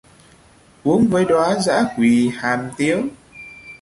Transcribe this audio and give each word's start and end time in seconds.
Uống 0.83 1.07
với 1.07 1.25
đóa 1.25 1.59
dã 1.59 1.83
Quỳ 1.97 2.31
Hàm 2.35 2.69
Tiếu 2.77 3.01